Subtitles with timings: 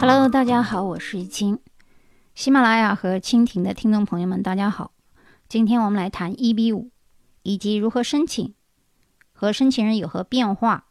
[0.00, 1.58] Hello，大家好，我是一清。
[2.32, 4.92] 喜马拉雅和蜻蜓的听众朋友们，大家好。
[5.48, 6.90] 今天我们来谈一比五，
[7.42, 8.54] 以及如何申请，
[9.32, 10.84] 和申请人有何变化。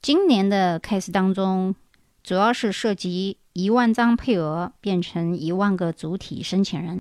[0.00, 1.74] 今年的 case 当中，
[2.22, 7.00] 主要是涉及一万张配额变成一万个主体申请人。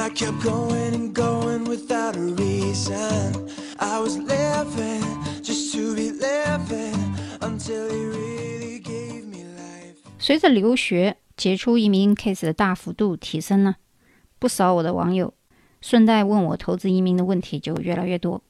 [0.00, 3.48] I kept going and going without a reason.
[3.76, 5.17] I was living.
[10.18, 13.76] 随着留学杰出移民 case 的大幅度提升呢，
[14.38, 15.32] 不少我的网友
[15.80, 18.42] 顺带问我投资移民的问题就越来越多。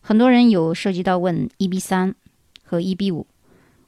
[0.00, 2.14] 很多人有涉及到问 EB 三
[2.62, 3.26] 和 EB 五，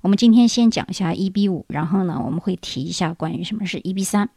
[0.00, 4.30] 我们今天先讲一下 EB 五，然后呢我们会提一下关于什么是 EB 三。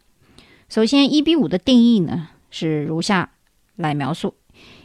[0.68, 3.32] 首先，EB 五的定义呢是如下
[3.76, 4.34] 来描述：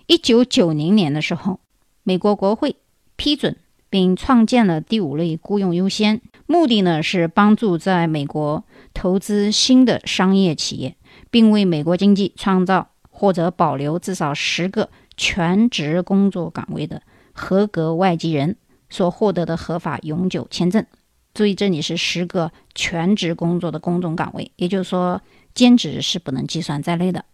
[0.06, 1.60] 一九九零年的时候，
[2.02, 2.76] 美国国会
[3.16, 3.56] 批准
[3.90, 10.96] 并创建了第五类雇佣优先，目的呢是帮助在美国投资新的商业企业，
[11.30, 18.56] 并为美国经济创造或者保留至少十个全职工作岗位的合格外籍人
[18.88, 20.86] 所获得的合法永久签证。
[21.34, 25.20] 注意，这里是十个全职工作的公众岗位，也就是说，
[25.54, 27.24] 兼职是不能计算在内的。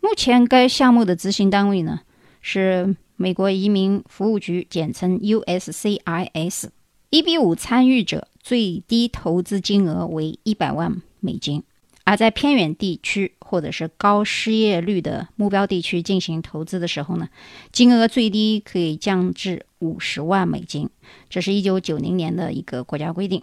[0.00, 2.00] 目前该项目的执行单位呢
[2.40, 6.70] 是美国移民服务局，简称 USCIS。
[7.10, 11.62] EB 五参与者最低投资金额为一百万美金，
[12.04, 17.28] 而在偏远地区或者是高失业率的目标地区进行投资的时候呢，
[17.70, 20.88] 金额最低可以降至五十万美金。
[21.28, 23.42] 这是一九九零年的一个国家规定。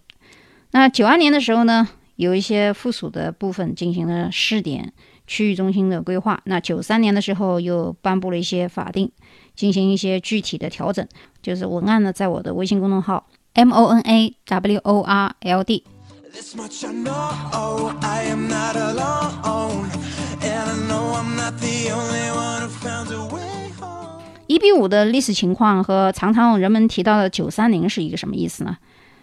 [0.72, 4.92] 那九二年的时候呢，有一些附属的部分进行了试点
[5.28, 6.42] 区域中心的规划。
[6.46, 9.12] 那九三年的时候又颁布了一些法定，
[9.58, 11.06] 进行一些具体的调整。
[11.42, 15.84] 就是文案呢，在我的微信公众号 M O N A W O R L D。
[16.32, 19.90] This much I know, I am not alone.
[20.40, 24.22] And I know I'm not the only one who found a way home.
[24.48, 28.78] EB 五的历史情况和常常人们提到的九三零是一个什么意思呢？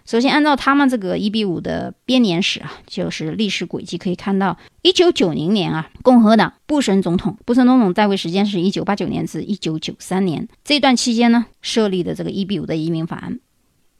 [0.05, 13.41] 首先，按照他们这个 EB 五的编年史啊，就是历史轨迹，可以看到，一九九零年啊，共和党布什总统，布什总统在位时间是一九八九年至一九九三年这段期间呢，设立的这个 EB 五的移民法案，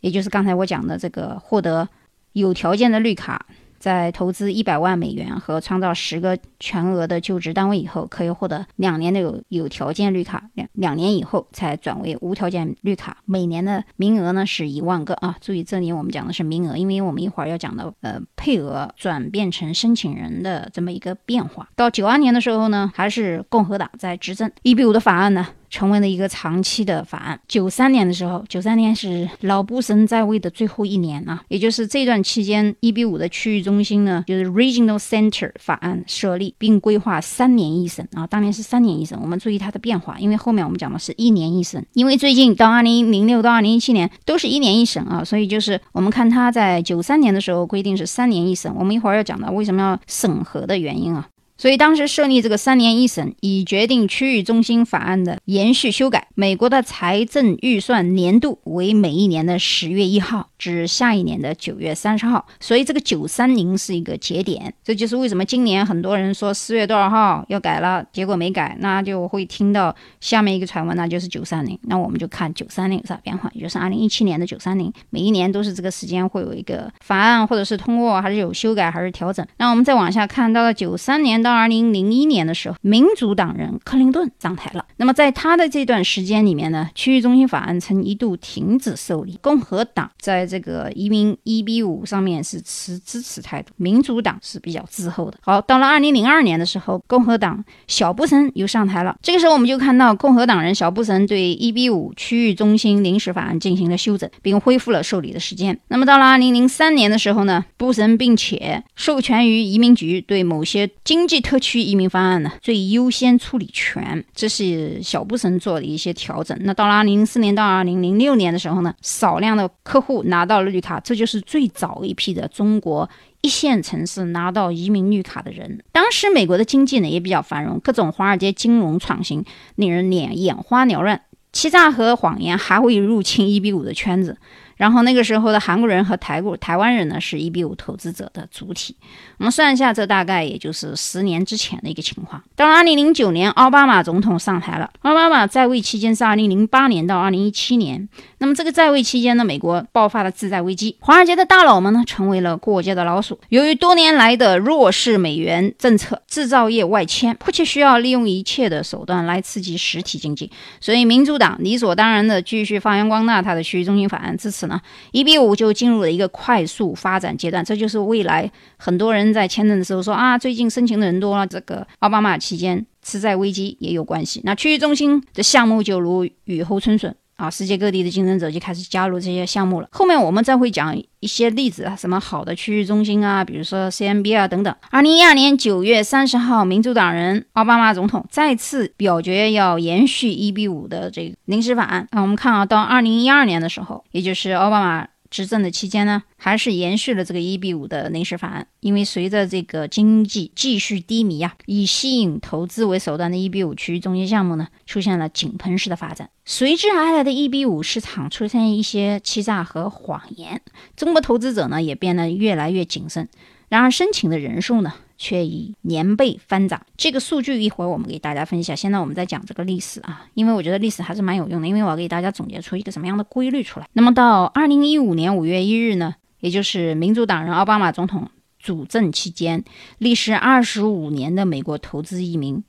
[0.03, 1.89] 也就是刚才我讲的这个获得
[2.35, 3.47] 有条件的绿卡。
[3.85, 13.19] 在投资一百万美元和创造十个全额的就职单位以后，可以获得两年的有有条件绿卡，两两年以后才转为无条件绿卡。
[13.27, 21.69] 每年的名额呢是一万个啊，注意这里我们讲的是名额，因为我们一会儿要讲到呃配额转变成申请人的这么一个变化。
[21.77, 25.47] 到九二年的时候呢，还是共和党在执政，EB 五的法案呢。
[25.75, 27.41] 成为了一个长期的法案。
[27.49, 38.25] 九三年的时候，九三年是老布什在位的最后一年啊，也就是这段期间，EB 五的区域中心呢，就是 Regional Center 法案设立，并规划三年一审啊。
[38.25, 41.85] 当年是三年一审，我们注意它的变化，因为后面我们讲的是一年一审。
[41.95, 48.73] 因为最近到二零零六到二零一七年都是一年一审啊，所以就是我们看它在九三年的时候规定是三年一审。
[48.77, 51.27] 我们一会儿要讲到为什么要审核的原因啊。
[51.65, 56.29] 所以当时设立这个三年一审，以决定区域中心法案的延续修改。
[56.35, 64.75] 美国的财政预算年度为每一年的十月一号至下一年的九月三十号，所以这个九三零是一个节点。
[64.85, 71.79] 这就是为什么今年很多人说四月多少号要改了，结果没改，那就会听到下面一个传闻，那就是九三零。
[71.85, 79.47] 那我们就看九三零有啥变化，也就是二零一七年的九三零，每一年都是这个时间会有一个法案，或者是通过，还是有修改，还是调整。
[79.57, 84.85] 那我们再往下看，到了九三年到二零零一年的时候，民主党人克林顿上台了。
[84.97, 89.39] 那么在他的这段时间里面呢，区域中心法案曾一度停止受理。
[89.41, 95.39] 共和党在这个移民 EB 五上面是持支持态度，民主党是比较滞后的。
[95.43, 99.17] 好，到了二零零二年的时候，共和党小布什又上台了。
[99.23, 105.79] 这个时候我们就看到共和党人小布什对 EB 五区域中心临时法案进行了修整，并恢复了受理的时间。
[105.89, 116.57] 那么到了二零零三年的时候呢，布什并且授权于移民局对某些经济特区移民方案呢最优先处理权，这是小布什做的一些调整。
[116.63, 123.09] 那到了二零零四年到二零零六年的时候呢，少量的客户拿到了绿卡，这就是最早一批的中国
[123.41, 125.83] 一线城市拿到移民绿卡的人。
[125.93, 129.45] 当时美国的经济呢也比较繁荣，各种华尔街金融创新
[129.77, 131.21] 令人眼眼花缭乱。
[131.53, 134.37] 欺诈和谎言还会入侵一比五的圈子，
[134.77, 138.97] 然后那个时候的韩国人和台股台湾人呢是一比五投资者的主体。
[139.39, 142.43] 我们算一下，这大概也就是十年之前的一个情况。
[142.57, 144.91] 到二零零九年，奥巴马总统上台了。
[145.03, 148.09] 奥巴马在位期间是二零零八年到二零一七年。
[148.45, 153.41] 那么这个在位期间呢，美国爆发了次贷危机，华尔街的大佬们呢成为了过街的老鼠。
[153.49, 164.79] 由于多年来的弱势美元政策，制造业外迁迫切需要利用一切的手段来刺激实体经济，所以民主党理所当然的继续发扬光大它的区域中心法案至此呢，
[165.13, 167.65] 一比五就进入了一个快速发展阶段。
[167.65, 174.43] 这就是未来很多人在签证的时候说啊，最近申请的人多了，这个奥巴马期间次贷危机也有关系。
[174.45, 177.17] 那区域中心的项目就如雨后春笋。
[177.37, 179.89] 啊，世界各地的竞争者就开始加入这些项目了。
[179.93, 184.75] 后面我们再会讲一些例子啊，什么好的区域中心啊，比如说 CMB 啊等等。
[184.91, 192.07] 二零一二年九月三十号，民主党人奥巴马总统再次表决要延续一比五的这个临时法案。
[192.11, 195.09] 啊，我们看啊，到二零一二年的时候，也就是奥巴马。
[195.35, 206.31] 执政的期间呢，还是延续了这个一比五的临时法案，因为随着这个经济继续低迷啊，以吸引投资为手段的一比五区域中心项目呢，出现了井喷式的发展。
[206.45, 210.63] 随之而来的一比五市场出现一些欺诈和谎言，
[210.95, 213.29] 中国投资者呢也变得越来越谨慎。
[213.69, 214.95] 然而，申请的人数呢？
[215.17, 218.77] 却以年倍翻涨，这个数据一会儿我们给大家分享。
[218.77, 223.89] 现在我们在讲这个历史啊，因为我觉得历史还是蛮有用的，因为我要给大家总结出一个什么样的规律出来。
[223.93, 228.29] 那么到二零一五年五月一日呢，也就是民主党人奥巴马总统
[228.59, 229.65] 主政期间，
[229.99, 232.65] 历时二十五年的美国投资移民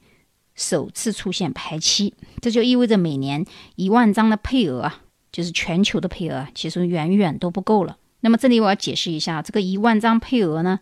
[0.54, 3.46] 首次出现排期，这就意味着每年
[3.76, 5.02] 一万张的配额啊，
[5.32, 7.98] 就是全球的配额，其实远远都不够了。
[8.22, 10.80] 那么这里我要解释一下，这个一万张配额呢？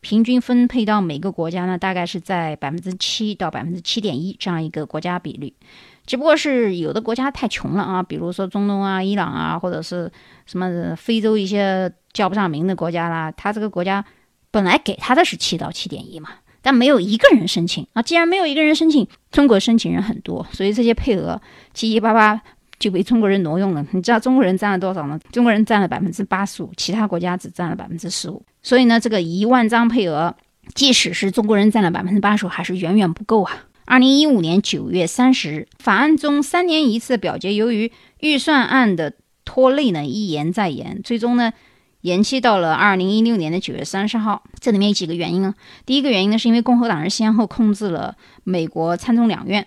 [0.00, 5.52] 平均分配到每个国家呢，大概是在百分之七到百分之七点一这样一个国家比率，
[6.06, 10.10] 只不过是有的国家太穷了啊，比如说中东啊、伊朗啊，或者是
[10.46, 14.04] 什么非洲一些叫不上名的国家啦，他这个国家
[14.50, 16.30] 本来给他的是七到七点一嘛，
[16.62, 21.40] 但没有一个人申请啊，既然没有一个人申请，中国申请人很多，所以这些配额
[21.74, 22.40] 七七八八。
[22.78, 23.84] 就被中国人挪用了。
[23.92, 25.18] 你知道中国人占了多少呢？
[25.32, 28.44] 中国人占了百分之八十五，其他国家只占了百分之十五。
[28.62, 30.34] 所以呢，这个一万张配额，
[30.74, 33.64] 即使是中国人占了百分之八十五，还是远远不够啊。
[33.86, 37.90] 二零一五年九月三十日，法案中三年一次的表决，由于
[38.20, 39.14] 预算案的
[39.44, 41.52] 拖累呢，一延再延，最终呢
[42.02, 44.42] 延期到了二零一六年的九月三十号。
[44.60, 45.54] 这里面有几个原因呢？
[45.86, 49.66] 第一个原因呢，是因为共和党人先后控制了美国参众两院，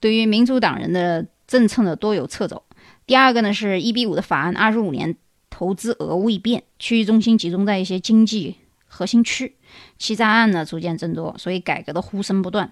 [0.00, 1.26] 对于民主党人的。
[1.48, 2.62] 政策呢多有侧走。
[3.06, 5.16] 第二个呢是一比五的法案，二十五年
[5.50, 8.56] 投资额未变，区域中心集中在一些经济
[8.86, 9.56] 核心区，
[9.98, 12.70] 欺诈案呢逐渐增多，所以改革的呼声不断。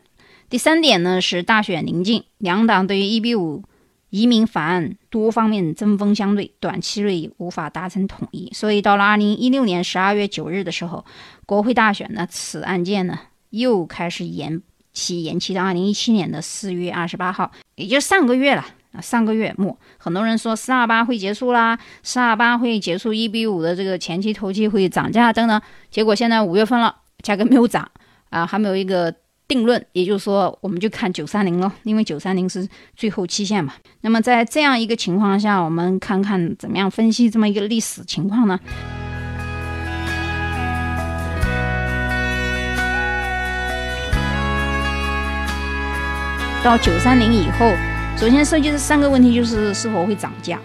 [0.49, 3.65] 第三点呢是大选临近，两党对于一比五
[4.11, 11.05] 移民法案多方面针锋相对，短期内无法达成统一，所以到了二零一六年十二月九日的时候，
[11.47, 13.19] 国会大选呢此案件呢
[13.51, 14.63] 又开始延。
[14.97, 25.61] 期延期到二零一七年的四月二十八号，也就上个月了啊，上个月末，很多人说四二八会结束啦，四二八会结束一比五的这个前期投机会涨价等等，
[25.91, 27.87] 结果现在五月份了，价格没有涨
[28.31, 29.15] 啊，还没有一个
[29.47, 32.67] 定论，也就是说，我们就看九三零了，因为九三零是
[32.97, 33.75] 最后期限嘛。
[34.01, 38.59] 那么在这样一个情况下，我们看看怎么样分析这么一个历史情况呢？
[46.65, 47.73] 到九三零以后，
[48.19, 50.61] 首先涉及的三个问题就是是否会涨价，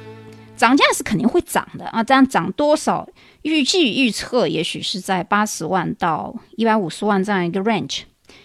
[0.58, 3.08] 涨价是肯定会涨的啊，这样涨多少？
[3.44, 8.02] 预计预测也许是在八十万到一百五十万这样一个 range，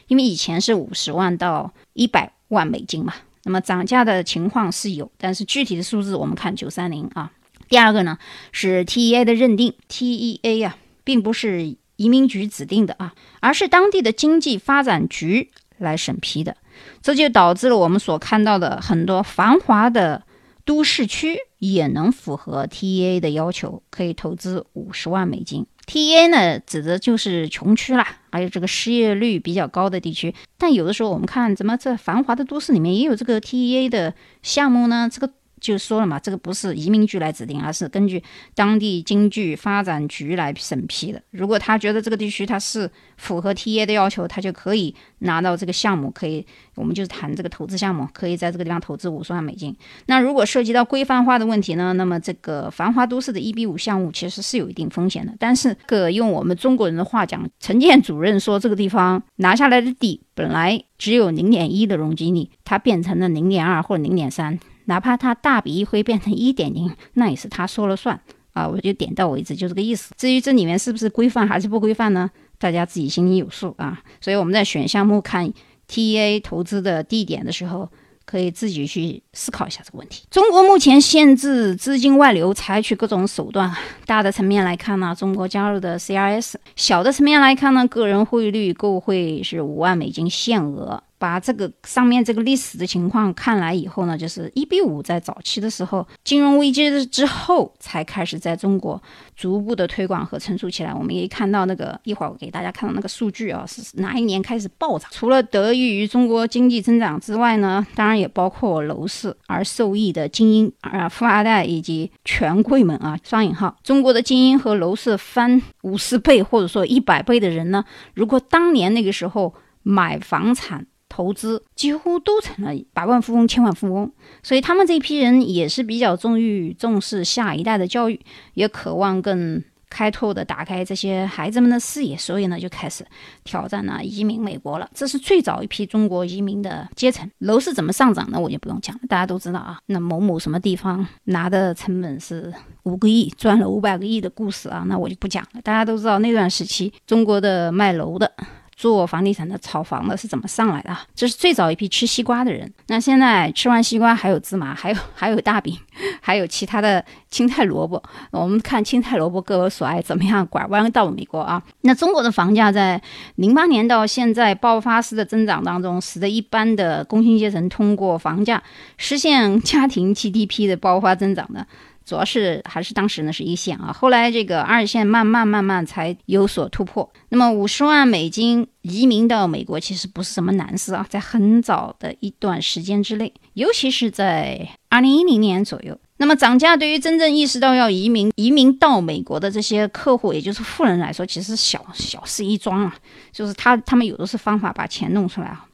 [0.09, 7.30] 因为以前是五十万到一百万美金嘛，那么涨价的情况是有，但是具体的数字我们看九三零啊。
[7.71, 8.18] 第二个呢
[8.52, 16.56] 是 TEA 的认定，TEA 呀并不是移民局指定的啊，而是当地的经济发展局来审批的。
[17.02, 20.23] 这就导致了我们所看到的很多繁华的
[20.64, 25.66] 都市区也能符合 TEA 的要求，可以投资五十万美金。
[25.87, 30.35] TEA 呢，指的就是穷区啦，还有这个失业率比较高的地区。
[30.59, 35.09] 但有的时候我们看，怎么这繁华的都市里面也有这个 TEA 的项目呢？
[35.12, 35.33] 这个。
[35.60, 38.22] 就说了嘛，这个不是移民局来指定，而是根据
[38.54, 41.20] 当地经济发展局来审批的。
[41.30, 49.75] 如果他觉得这个地区它是符合 T A 的要求，他就可以拿到这个项目，可以，我们就谈这个投资项目，可以在这个地方投资五十万美金。
[50.06, 51.94] 那如果涉及到规范化的问题呢？
[51.94, 55.32] 那么这个繁华都市的一比五项目其实是有一定风险的。
[55.38, 64.58] 但是，个用我们中国人的话讲，城建主任说，这个地方拿下来的地本来只有零点一的容积率，它变成了零点二或者零点三。
[64.87, 68.21] 哪怕它大笔一挥变成一点零， 那也是他说了算
[68.52, 70.12] 啊，我就点到为止，就这个意思。
[70.16, 72.31] 至于这里面是不是规范还是不规范呢？
[72.59, 74.02] 大家自己心里有数啊。
[74.21, 75.52] 所以我们在选项目看
[75.88, 77.88] TEA 投资的地点的时候。
[78.26, 80.25] 可以自己去思考一下这个问题。
[80.28, 83.73] 中国目前限制资金外流，采取各种手段。
[84.05, 91.00] 大的层面来看呢，中国加入的 CRS；小的层面来看呢，个人汇率购汇是五万美金限额。
[91.18, 99.02] 把这个上面这个历史的情况看来以后呢，就是一比五在早期的时候，金融危机之后才开始在中国
[99.35, 100.92] 逐步的推广和成熟起来。
[100.92, 105.08] 我们可以看到那个一会儿我给大家看到那个数据啊，是哪一年开始暴涨？
[105.11, 113.75] 除了得益于中国经济增长之外呢，当然也包括楼市而受益的精英啊、富二代以及权贵们啊（双引号）。
[113.82, 120.87] 中国的精英和楼市翻五十倍或者说一百倍的人呢，如果当年那个时候买房产。
[121.16, 128.20] 投资几乎都成了百万富翁、千万富翁，所以他们这一批人也是比较重于重视下一代的教育，
[128.52, 133.02] 也渴望更开拓的打开这些孩子们的视野，所以呢就开始
[133.44, 134.87] 挑战了移民美国了。
[134.92, 137.26] 这是最早一批中国移民的阶层。
[137.38, 138.38] 楼市怎么上涨呢？
[138.38, 139.78] 我就不用讲了，大家都知道啊。
[139.87, 145.62] 那某某什么地方拿的成本是五个亿，赚了五百个亿的故事啊，那我就不讲了。
[145.62, 148.30] 大家都知道那段时期中国的卖楼的。
[148.76, 150.95] 做房地产的、炒房的是怎么上来的？
[151.14, 152.71] 这是最早一批吃西瓜的人。
[152.88, 155.75] 那现在吃完西瓜还有芝麻，还有还有大饼，
[156.21, 158.02] 还有其他的青菜萝卜。
[158.30, 161.62] 我们看青菜萝卜各有所爱，怎么样拐弯到美国啊？
[161.80, 163.00] 那中国的房价在
[163.37, 168.62] 零八年到现在爆发式的增长当中，使得一般的工薪阶层通过房价
[168.99, 171.66] 实现家庭 GDP 的爆发增长的。
[172.06, 177.12] 主要是还是当时呢是一线啊，后来这个二线慢慢慢慢才有所突破。
[177.30, 185.98] 那么五十万美金移民到美国其实不是什么难事啊，在很早的一段时间之内，尤其是在二零一零年左右。
[186.18, 192.94] 那么涨价对于真正意识到要移民移民到美国的这些客户，也就是富人来说，其实小小事一桩啊，
[193.32, 195.66] 就是他他们有的是方法把钱弄出来啊。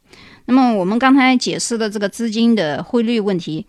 [0.46, 3.66] 那么我们刚才解释的这个资金的汇率问题。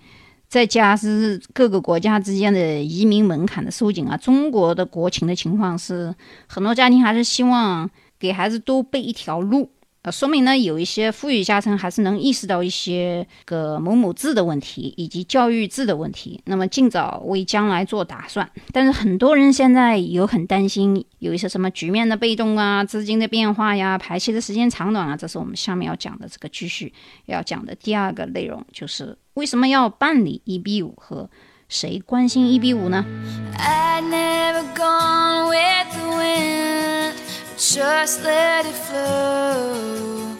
[0.54, 6.14] 再加是各个国家之间的移民门槛的收紧啊，中国的国情的情况是，
[6.46, 9.72] 很多家庭还是希望给孩子多备一条路。
[10.04, 18.48] 呃，说明呢，有一些富裕家庭还是能意识到一些个某某制的问题以及教育制的问题，那么尽早为将来做打算。
[18.72, 26.94] 但是很多人现在有很担心，有一些什么局面的被动啊、资金的变化呀、排期的时间长短啊，这是我们下面要讲的这个继续
[27.26, 31.30] 要讲的第二个内容，就是为什么要办理一比五和
[31.68, 33.06] 谁关心一比五呢
[37.56, 40.36] ？Just let it flow,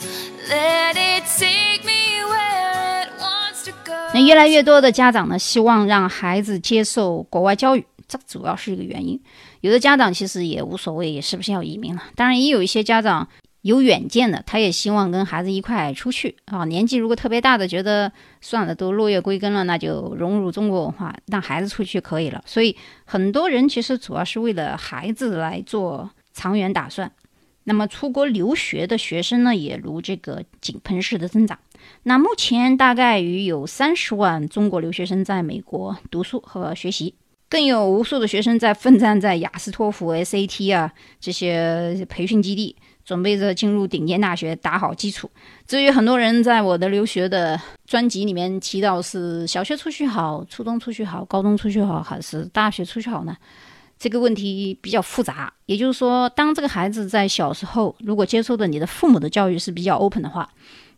[0.48, 3.94] let it take me where it wants to go.
[4.14, 9.20] 那越来越多的家长呢，希望让孩子接受国外教育，这主要是一个原因。
[9.62, 12.04] 有的家长其实也无所谓，也是不是要移民了？
[12.16, 13.28] 当然，也有一些家长
[13.64, 16.64] 有远见的，他也希望跟孩子一块出去啊。
[16.66, 22.42] 年纪如果特别大的，觉得算了，都落叶归根了，那就融入中国文化，让孩子出去可以了。
[22.46, 26.12] 所以，很多人其实主要是为了孩子来做。
[26.36, 27.12] 长远打算，
[27.66, 31.60] 那么出国留学的学生呢，也如这个井喷式的增长。
[32.02, 37.14] 那目前大概于有三十万中国留学生在美国读书和学习，
[37.48, 45.30] 更有无数的学生在奋战在雅思托福、SAT 啊这些培训基地，准备着进入顶尖大学，打好基础。
[45.68, 53.36] 至于很多人在我的留学的专辑里面提到是小学出去好、初中出去好、高中出去好，还是大学出去好呢？
[54.00, 60.50] 这个问题比较复杂，也就是说，当这个孩子在小时候如果接受的你的父母的教育是比较 open 的话，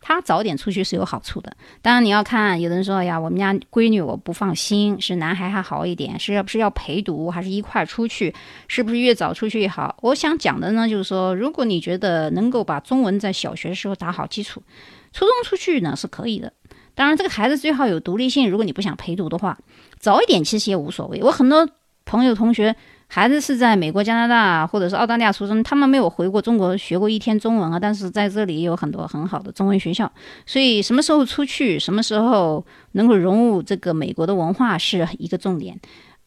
[0.07, 1.51] 他早点出去是有好处的。
[1.81, 8.31] 当然，你要看有的人说呀，我们家闺女我不放心，是男孩还好一点，是要不是要陪读，还是一块出去，
[8.67, 9.97] 是不是越早出去越好？
[10.03, 14.61] 我想讲的呢，就是说，如果你觉得能够把中文在小学的时候打好基础，
[15.11, 16.53] 初中出去呢是可以的。
[16.93, 18.47] 当然，这个孩子最好有独立性。
[18.47, 19.57] 如果你不想陪读的话，
[19.97, 21.23] 早一点其实也无所谓。
[21.23, 21.67] 我很多
[22.05, 22.75] 朋友同学。
[23.07, 27.79] 孩子是在美国、加拿大或者是澳大利亚出生，他们没有回过中国学过一天中文啊。
[27.79, 30.11] 但是在这里有很多很好的中文学校，
[30.45, 35.79] 所以什么时候出去，什么时候能够融入这个美国的文化是一个重点，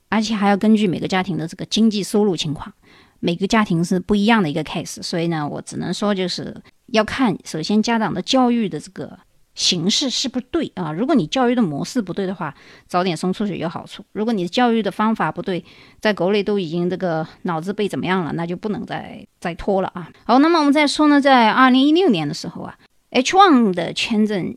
[0.08, 2.72] 而且还要根据每个家庭的这个经济收入情况，
[3.20, 5.02] 每个家庭是不一样的一个 case。
[5.02, 6.56] 所以呢，我只能说就是
[6.86, 9.18] 要看首先家长的教育的这个。
[9.58, 10.92] 形式是不对啊！
[10.92, 12.54] 如果你教育的模式不对的话，
[12.86, 15.64] 早点送出去有好处；如果你教育的方法不对，
[16.00, 20.08] 在国内都已经这个脑子被怎么样了，那就不能再再拖了啊！
[20.24, 22.78] 好，那么我们再说呢，在二零一六年的时候啊
[23.10, 24.56] ，H one 的签证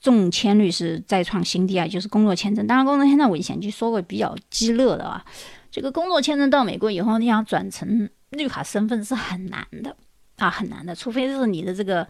[0.00, 2.64] 中签率是再创新低啊，就是工作签证。
[2.68, 5.24] 当然，工作签证我以前就说过比较鸡肋的啊。
[5.72, 9.96] 这个工作签证到美国以后，你想转成绿卡身份是很难的
[10.36, 12.06] 啊，很难的，除非是你的这个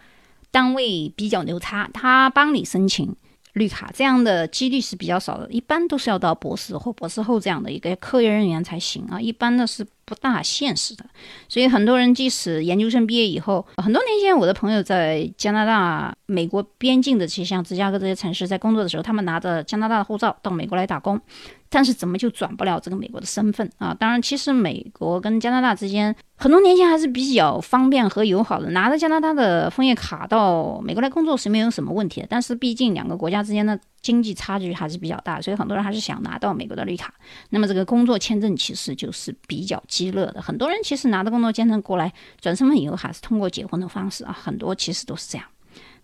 [0.50, 3.15] 单位比较牛叉，他帮你申请。
[3.55, 11.05] 绿卡这样的几率是比较少的，一般都是要到博士或博士后这样的一个科研人员才行啊，一般的是不大现实的。
[11.49, 21.21] 所以很多人即使研究生毕业以后，很多年前我的朋友在加拿大、美国边境的，其实像芝加哥这些城市，在工作的时候，他们拿着加拿大的护照到美国来打工。
[21.69, 23.93] 但是怎么就转不了这个美国的身份啊？
[23.93, 32.27] 当然，其实美国跟加拿大之间很多年前还是比较方便和友好的，拿着加拿大的枫叶卡到美国来工作是没有什么问题的。
[32.31, 37.13] 但是毕竟两个国家之间的经济差距还是比较大，所以很多人还是想拿到美国的绿卡。
[37.51, 40.43] 那么这个工作签证其实就是比较鸡肋的。
[40.43, 45.47] 很多人其实拿着工作签证过来转身份以后，还是通过结婚的方式啊，很多其实都是这样。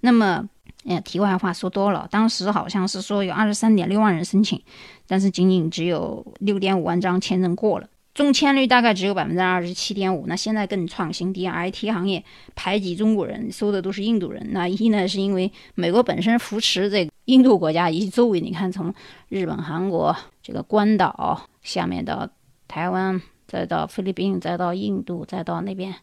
[0.01, 0.49] 那么。
[0.85, 4.61] 哎，题外话说多了，当时好像是说有二十三点六万人申请，
[5.07, 10.27] 但是仅仅只有六点五万张签证过了，中签率大概只有百分之二十七点五。
[10.27, 12.25] 那现在更创新低，IT 行业
[12.57, 14.45] 排挤中国人，收的都是印度人。
[14.51, 18.93] 那一呢，是因为美国本身扶持这个印度国家以及周围，你看从
[19.29, 22.29] 日本、韩国这个关岛下面到
[22.67, 23.23] 台湾，
[23.53, 25.95] 再到菲律宾，再到印度，再到那边。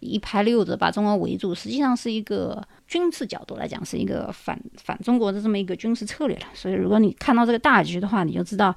[0.00, 6.46] 一排六子把中国围住，实际上是一个军事角度来讲，是一个反反中国的这么一个军事策略了。
[6.54, 8.74] 所以，如果你看到这个大局的话，你就知道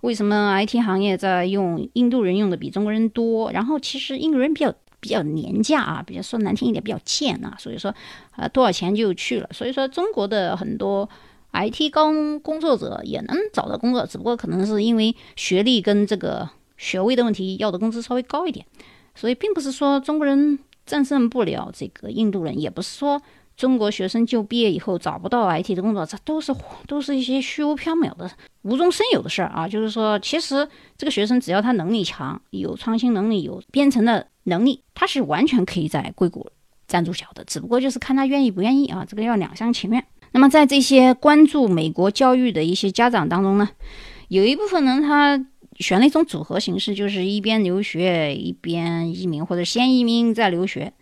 [0.00, 3.52] 为什么 IT 行业在用印度人用的比中国人多。
[3.52, 7.56] 然后，其实印度人比较比较廉价啊，比较说难听一点，比较贱啊。
[7.58, 7.92] 所以说，
[8.36, 9.48] 呃，多少钱就去了。
[9.52, 11.08] 所以说，中国的很多
[11.52, 16.48] IT 工工作者也能找到工作，只不过可能是因为学历跟这个
[16.80, 18.64] 学位的问题，要的工资稍微高一点。
[19.14, 23.20] 所以，并不是说中国人战胜不了这个印度人，也不是说
[23.54, 26.54] 中国学生就毕业以后找不到 IT 的工作，这都是
[26.86, 28.30] 都是一些虚无缥缈的、
[28.62, 29.68] 无中生有的事儿啊。
[29.68, 36.50] 就是说，其实这个学生只要他能力强，有创新能力，有编程的能力，他是完全可以在硅谷
[36.88, 37.44] 站住脚的。
[37.44, 40.02] 只不过就是看他愿意不愿意啊，这个要两厢情愿。
[40.32, 43.68] 那么，在这些关注美国教育的一些家长当中呢，
[44.28, 45.44] 有一部分人他。
[45.80, 50.92] 选了一种组合形式，就是一边留学一边移民，或者先移民再留学。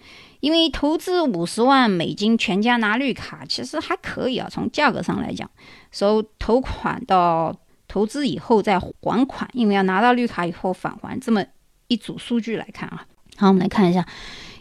[0.41, 4.49] 因为投资五十万美金全家拿绿卡，其实还可以啊。
[4.49, 5.51] 从价格上来讲，
[5.91, 7.55] 从投款到
[7.89, 11.45] 投资以后再还款，因为要拿到绿卡以后返还，这么
[11.89, 13.05] 一组数据来看啊。
[13.37, 14.07] 好，我们来看一下，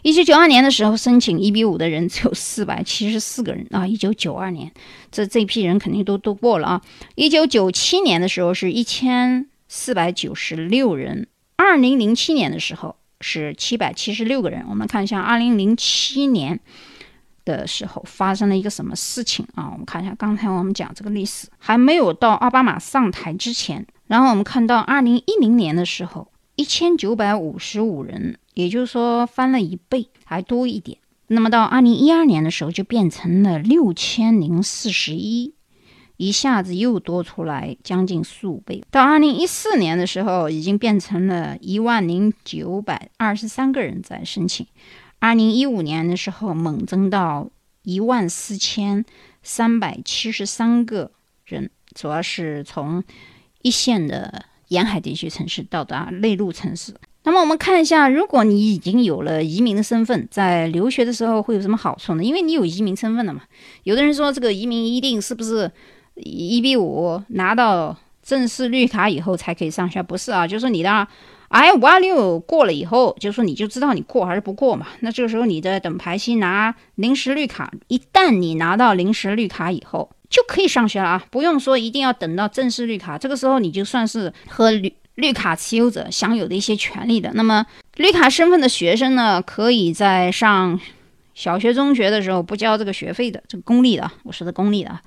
[0.02, 3.86] 一九九二年的时候申请一比五的人只有四百七十四个人啊。
[3.86, 4.72] 一九九二年，
[5.12, 6.82] 这这批人肯定都都过了啊。
[7.14, 9.47] 一九九七年的时候是一千。
[9.68, 14.64] 四百九十六人，二零零七年的时候是七百七十六个人。
[14.68, 16.58] 我们看一下二零零七年
[17.44, 19.68] 的时候发生了一个什么事情啊？
[19.70, 30.98] 我们看一下，刚才我们讲这个历史还没有到奥巴马上台之前，然后我们看到二零一零年的时候一千九百五十五人，也就是说翻了一倍还多一点。
[31.26, 35.52] 那么到二零一二年的时候就变成了六千零四十一。
[36.18, 44.66] 一下子又多出来将近数倍，到二零一四年的时候，已经变成了一万零九百二十三个人在申请。
[45.20, 47.48] 二零一五年的时候，猛增到
[47.84, 49.04] 一万四千
[49.44, 51.12] 三百七十三个
[51.46, 53.04] 人，主要是从
[53.62, 56.92] 一线的沿海地区城市到达内陆城市。
[57.22, 62.24] 那么我们看一下，如果你已经有了移民的身份，在留学的时候会有什么好处呢？
[62.24, 63.42] 因为你有移民身份了嘛。
[63.84, 65.70] 有的人说，这个移民一定是不是？
[66.22, 70.46] 一比五拿到正式绿卡以后才可以上学，不是啊？
[70.46, 71.08] 就是你的
[71.48, 74.88] I 五二六过了以后，就说你就知道你过还是不过嘛。
[75.00, 83.16] 那这个时候你的等排期拿临时绿卡，一旦你拿到临时绿卡以后，就可以上学了啊，不用说一定要等到正式绿卡。
[83.16, 87.30] 这个时候你就算是和绿绿卡持有者享有的一些权利的。
[87.32, 87.64] 那么
[87.96, 90.78] 绿卡身份的学生呢，可以在上
[91.34, 95.00] 小学、中学的时候不交这个学费的，这个公立的，我说的公立的。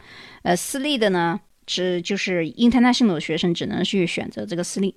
[0.44, 4.96] 呃，私立的呢，只就是 international 的学生只能去选择这个私立。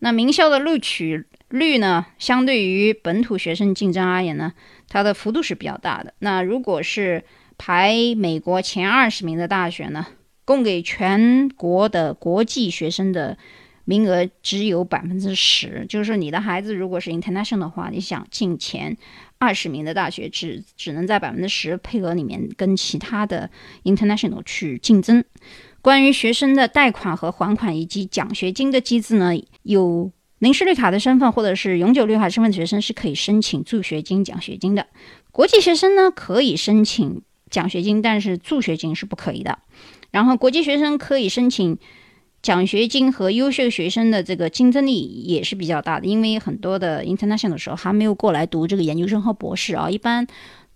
[0.00, 4.52] 那名校的录取率呢，相对于本土学生竞争而言呢，
[4.88, 6.14] 它的幅度是比较大的。
[6.18, 7.24] 那如果是
[7.56, 10.06] 排美国前二十名的大学呢，
[10.44, 13.38] 供给全国的国际学生的
[13.86, 15.86] 名额只有百分之十。
[15.88, 18.94] 就是说你的孩子如果是 international 的话，你想进前。
[19.38, 23.50] 二十名的大学只只能在百分之十配额里面跟其他的
[23.84, 25.22] international 去竞争。
[25.82, 29.32] 关于学生的贷款和还款以及奖学金的机制呢？
[29.62, 34.86] 有临时绿卡的身份或者是永久绿卡身份的学生是可以申请助学金、奖学金的。
[35.30, 37.20] 国际学生呢可以申请
[37.50, 39.58] 奖学金，但是助学金是不可以的。
[40.10, 41.76] 然后国际学生可以申请。
[42.46, 50.24] 奖学金和优秀学生的这个竞争力也是比较大的，因为很多的 international 的时候还没有过来读这个研究生和博士啊，一般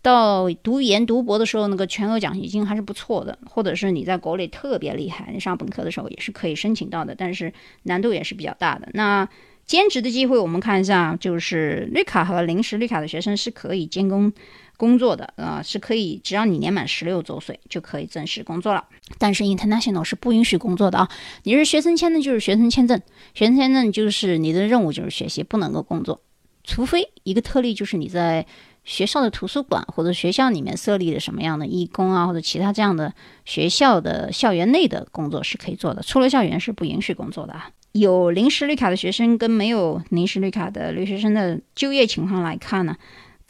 [0.03, 7.53] 到读研读博的时候，那个全额奖学金还是不错的，或者是你在国内特别厉害，你上本科的时候也是可以申请到的，但是
[7.85, 8.89] 难度也是比较大的。
[8.95, 9.29] 那
[9.65, 14.33] 兼职的机会，我们看一下，就是绿卡和临时绿卡的学生是可以兼工
[14.81, 18.83] 工作的啊，是可以，只要你年满十六周岁就可以正式工作了。
[19.19, 21.11] 但是 international 是不允许工作的啊，
[21.43, 22.99] 你是学生签证就是学生签证，
[23.35, 26.23] 学生签证就是你的任务就是学习，不能够工作，
[26.65, 28.47] 除非一个特例就是你在
[28.83, 33.13] 学校的图书馆或者学校里面设立的什么样的义工啊，或者其他这样的
[33.45, 37.71] 学校的校园内的工作是可以做的，出了校园是不允许工作的啊。
[37.93, 42.97] 有临时绿卡的学生跟没有临时绿卡的留学生的就业情况来看呢，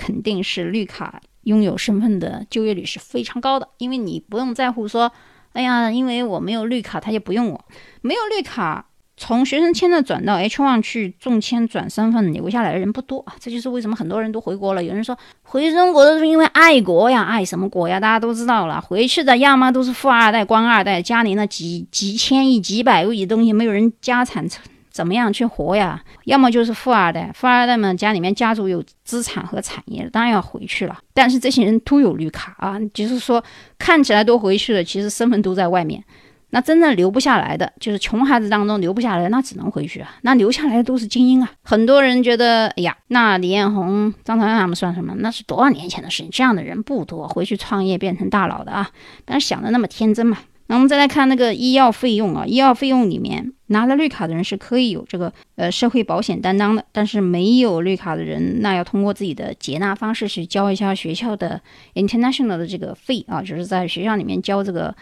[0.00, 5.12] 肯定是绿卡拥有身份的就业率是非常高的，因为你不用在乎说，
[5.52, 7.64] 哎呀，因为我没有绿卡，他也不用我，
[8.00, 8.86] 没有绿卡。
[9.22, 14.82] 从学生签证转到 H1 去中签转身份留下来的人不多啊，这就是为什么很多人都回国了。
[14.82, 18.00] 有人说回中国都是因为爱国呀，爱什么国呀？
[18.00, 24.48] 大家都知道了，回去的要么都是富二代、官二代，家里那几几千亿、几百亿的东西，没有人家产
[25.00, 25.98] 怎么样去活呀？
[26.24, 30.98] 要么就是富二代，富二代们家里面家族有资产和产业，当然要回去了。
[31.14, 33.42] 但是这些人都有绿卡啊，就是说
[33.78, 36.04] 看起来都回去了，其实身份都在外面。
[36.50, 40.16] 那真正留不下来的，就是穷孩子当中留不下来，那只能回去啊。
[40.20, 41.50] 那留下来的都是精英啊。
[41.62, 45.14] 很多人觉得，哎呀，那李彦宏、张朝阳他们算什么？
[45.16, 48.90] 那是多少年前的事情，这样的人不多，回去创业变成大佬的啊。
[49.24, 50.36] 但是想的那么天真嘛。
[50.70, 61.60] 那我们再来看那个医药费用啊，医药费用里面拿了绿卡的人是可以有这个呃社会保险担当的，但是没有绿卡的人，那要通过自己的接纳方式去交一下学校的
[61.94, 64.94] international 的这个费啊，就是在学校里面交这个。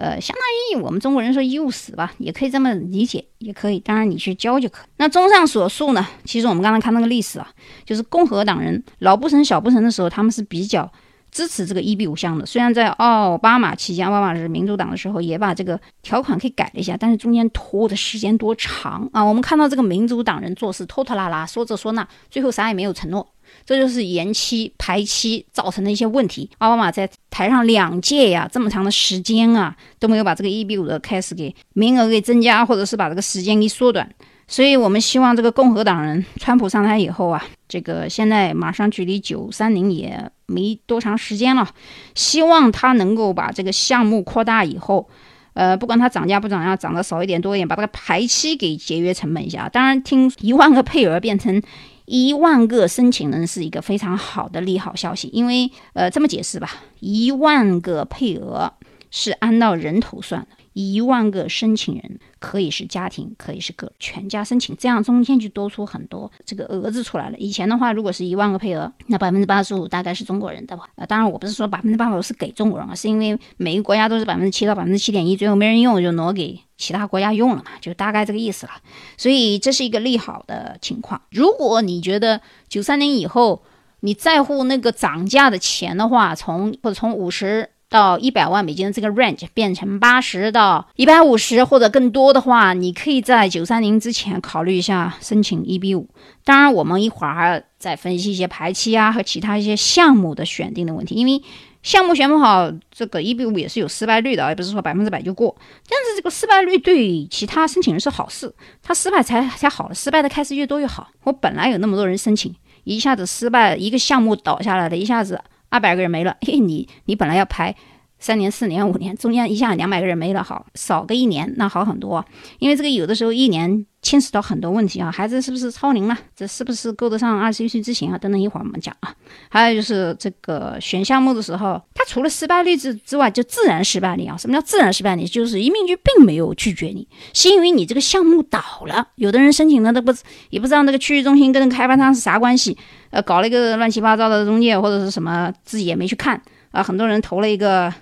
[0.00, 3.80] 呃，相当于我们中国人说医务室吧，也可以这么理解，也可以。
[3.80, 4.86] 当然你去交就可。
[4.98, 7.50] 那综上所述呢，其实我们刚才看那个历史啊，
[7.84, 10.88] 就是共和党人老不成小不成的时候，他们是比较
[11.30, 12.44] 支持这个一比五项的。
[12.46, 19.22] 虽然在奥巴马期间，奥巴马是民主党的时候，也把这个条款给改了一下，但是中间拖的时间多长啊！
[19.22, 23.26] 我们看到这个民主党人做事拖拖拉拉，说这说那，最后啥也没有承诺。
[23.64, 26.50] 这就是延期排期造成的一些问题。
[26.58, 34.08] 奥巴马在台上两届呀，这么长的时间啊，都没有把这个一比五的开始给名额给增加，或者是把这个时间给缩短。
[34.48, 41.68] 所以我们希望这个共和党人川普上台以后啊，这个现在马上距离九三零也没多长时间了，
[42.14, 45.08] 希望他能够把这个项目扩大以后，
[45.52, 49.68] 呃，不管它涨价不涨价，涨得少一点多一点，把这个排期给节约成本一下。
[49.68, 51.62] 当然，听一万个配额变成。
[52.10, 58.72] 一万个申请人是一个非常好的利好消息，因为呃这么解释吧，一万个配额
[59.10, 67.36] 是按照人头算的，一万个申请人可以是家庭，可以是个全家申请，这样中间就多出很多这个额子出来了。
[67.36, 70.84] 以前的话，如果是一万个配额，那百分之八十五大概是中国人的吧？
[70.94, 76.60] 呃，当然我不是说百分之八十五是给中国人啊，是因为每个国家都是百分之七到百分之七点一，最后没人用就挪给。
[76.76, 78.72] 其他国家用了嘛，就大概这个意思了。
[79.16, 81.20] 所以这是一个利好的情况。
[81.32, 83.64] 如果你觉得九三年以后
[83.98, 96.08] 你在乎那个涨价的钱的话，从或者从五十到一百万美金的这个 range 变成八十到一百五十或者更多的话，你可以在九三零之前考虑一下申请一比五。
[96.44, 101.42] 当然，我们一会儿还要再分析一些排期啊和其他一些项目的选定的问题，因为。
[101.80, 105.56] 项目选不好，这个一比五也是有失败率的，而不是说百分之百就过。
[105.88, 111.08] 但是这个失败率对其他申请人是好事，他失败才才好了，失败的开始越多越好。
[111.22, 116.36] 我本来有那么多人申请，一下子失败，一个项目倒下来了，一下子二百个人没了。
[116.40, 117.74] 嘿，你你本来要排。
[118.18, 122.24] 三年、四年、五年，中间一下两百个人没了，好少个一年，那好很多。
[122.58, 126.18] 因为这个有的时候一年牵扯到很多问题啊，孩子是不是超龄了？
[126.34, 128.18] 这是不是够得上二十一岁之前啊？
[128.18, 129.14] 等等一会儿我们讲啊。
[129.48, 134.36] 还有就是这个选项目的时候，他除了失败率之之外，就自然失败率啊。
[134.36, 135.24] 什么叫自然失败率？
[135.24, 139.06] 就是移民局并没有拒绝你，是因为你这个项目倒了。
[139.14, 140.12] 有的人申请的都不
[140.50, 142.76] 也不知道那个区域中心跟开发商是啥关系，
[143.10, 146.82] 呃，搞了一个乱七八糟的中介或者是什么，自己也没去看啊。
[146.82, 147.94] 很多人投了一个。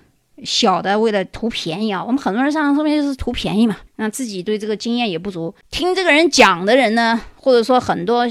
[0.44, 5.54] 小的为了图便宜啊，我们很多人上当受骗就是图便宜嘛，那自己对这个经验也不足。
[5.70, 8.28] 听这个人讲的人呢，或者说很多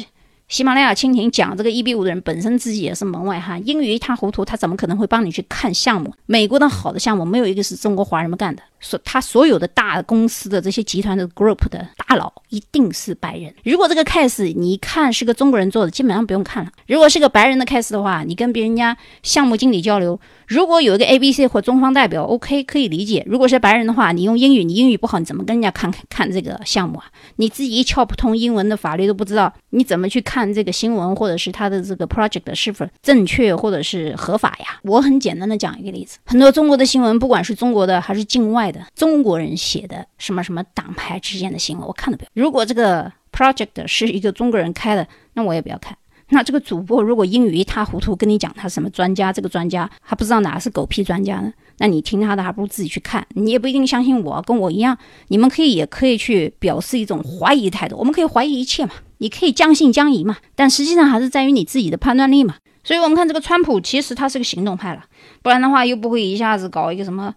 [0.48, 6.13] 喜马拉雅蜻蜓讲这个一比五的人，本身自己也是门外汉，英语一塌糊涂，他怎么可能会帮你去看项目？
[6.28, 13.52] 美国的好的项目没有一个是中国华人们干的，所他所有的大公司的这些集团的 group 的大佬一定是白人。
[13.63, 16.71] 如果这个 case 你一看是个中国人做的，基本上不用看了。
[16.88, 23.24] 如果是个白人的 case 的话，你跟别人家项目经理交流，如果有一个 A、B、C 或中方代表，OK 可以理解。
[23.26, 27.06] 如果是白人的话，你用英语，你英语不好，你怎么跟人家看看这个项目啊？
[27.38, 34.80] 你自己一窍不通，英文的法律都不知道，你怎么去看这个新闻或者是他的这个 project 是否正确或者是合法呀？
[34.84, 42.30] 我很简单的讲一个例子，很多中国的新闻，不管是中国的还是境外的，中国人写的什么什么党派之间的新闻，我看都不要。
[42.34, 45.98] 如果这个 project 是一个中国人开的，那我也不要看。
[46.30, 51.54] 那这个主播如果英语一塌糊涂，跟你讲他什么专家，这个专家还不知道哪是狗屁专家呢？
[51.78, 53.26] 那你听他的，还不如自己去看。
[53.36, 57.96] 你也不一定相信我，跟我一样，你们可以也可以去表示一种怀疑态度。
[57.98, 62.56] 我们可以怀疑一切嘛，你可以将信将疑嘛，但实际上还是在于你自己的判断力嘛。
[62.84, 65.04] 所以，我们看这个川普，其实他是个行动派了，
[65.44, 67.34] 不然的话又不会一下子搞一个什么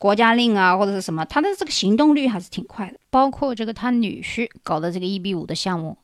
[0.00, 2.98] 国家令啊，或者是什么，他的这个行动率还是挺快的。
[3.10, 5.98] 包括这个他女婿搞的这个一比五的项目。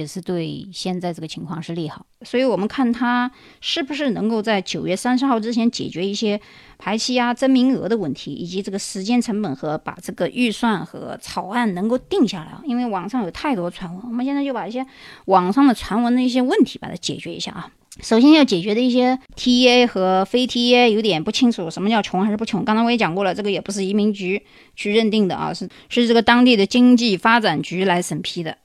[0.00, 6.40] 也是对现在这个情况是利好，所以我们看他是不是能够在九月三十号之前解决一些
[6.78, 12.62] 排期啊、增名额的问题，以及这个时间成本和把这个预算和草案能够定下来啊。
[12.64, 14.86] 因为网上有太多传闻，我们现在就把一些
[15.26, 17.70] 网上的传闻的一些问题把它解决一下啊。
[18.00, 22.64] 首先要解决的一些 TA 和非 TA 有点不清楚，什么叫穷还是不穷？
[22.64, 24.42] 刚才我也讲过了，这个也不是移民局
[24.74, 28.56] 去认定的啊，是是这个当地的经济发展局来审批的。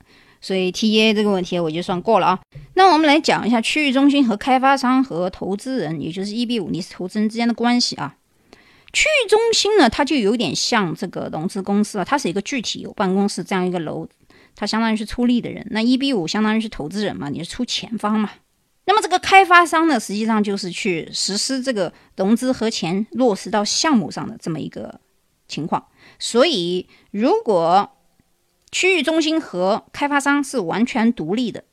[0.41, 2.39] 所以 T A 这个问题我就算过了啊。
[2.76, 8.15] 那我们来讲一下区域中心和开发商和投资人，也就是 E B 五，你是投资人之间的关系啊。
[8.93, 14.08] 区域中心呢，它就有点像这个融资公司了，它是一个具体有办公室这样一个楼，
[14.56, 15.65] 它相当于是出力的人。
[15.71, 18.30] 那 E B 五相当于是投资人嘛，你是出钱方嘛。
[18.86, 25.00] 那么这个开发商呢，实际上就是去实施这个融资和钱落实到项目上的这么一个
[25.48, 25.84] 情况。
[26.19, 27.94] 所以如果
[28.76, 31.64] 区域中心和开发商是完全独立的，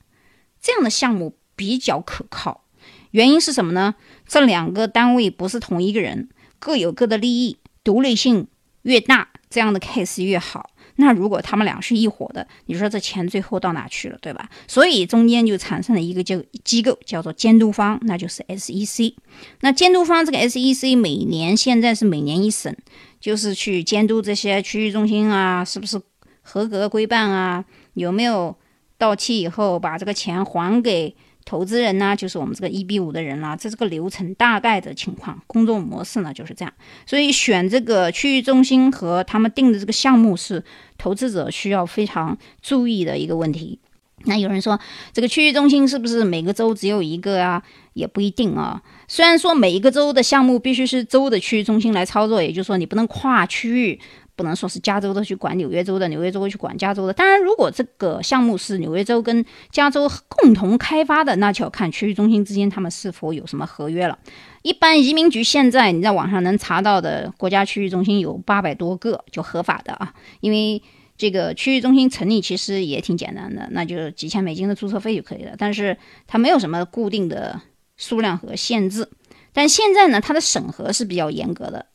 [0.60, 2.62] 这样的项目比较可靠。
[3.10, 3.96] 原因是什么呢？
[4.24, 6.28] 这两个单位不是同一个人，
[6.60, 8.46] 各有各的利益，独立性
[8.82, 10.70] 越大，这样的 case 越好。
[10.94, 14.48] 那如果他们俩是一伙的，你说这钱最后到哪去了，对吧？
[14.68, 19.16] 所以中间就产生了一个叫机构，叫做监督方，那就是 SEC。
[19.62, 22.76] 那监督方这个 SEC 每年现在是每年一审，
[23.18, 26.00] 就是去监督这些区域中心啊，是不是？
[26.42, 28.54] 合格规办啊，有没有
[28.98, 32.14] 到期以后把这个钱还给投资人呢？
[32.14, 36.72] 就是我们这个一比五的人啦，这是个流程大概的情况，工作模式呢就是这样。
[37.04, 40.62] 所以选这个区域中心和他们定的这个项目是
[40.98, 43.80] 投资者需要非常注意的一个问题。
[44.24, 44.78] 那有人说，
[45.12, 47.60] 这个区域中心是不是每个州只有一个啊？
[47.94, 48.80] 也不一定啊。
[49.08, 54.00] 虽然说每一个州的项目必须是州的区域中心来操作，也就是说你不能跨区域。
[54.34, 57.12] 不能说是加州的去管纽约州的，纽约州去管加州的。
[57.12, 64.18] 当然，如果这个项目是纽约州跟加州共同开发的，那就要看区域中心之间他们是否有什么合约了。
[64.62, 70.14] 一般移民局现在你在网上能查到的国家区域中心有八百多个，就合法的啊。
[70.40, 70.82] 因为
[71.16, 75.54] 这个区域中心成立其实也挺简单的，那就几千美金的注册费就可以了。
[75.58, 77.60] 但是它没有什么固定的
[77.96, 79.08] 数量和限制。
[79.52, 81.86] 但现在呢，它的审核是比较严格的。